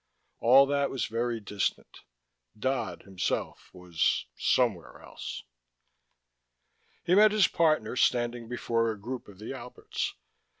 All 0.39 0.65
that 0.65 0.89
was 0.89 1.05
very 1.05 1.39
distant. 1.39 2.01
Dodd, 2.57 3.03
himself, 3.03 3.69
was 3.71 4.25
somewhere 4.35 4.99
else. 4.99 5.43
He 7.03 7.13
met 7.13 7.31
his 7.31 7.47
partner 7.47 7.95
standing 7.95 8.49
before 8.49 8.89
a 8.91 8.99
group 8.99 9.27
of 9.27 9.37
the 9.37 9.53
Alberts. 9.53 10.15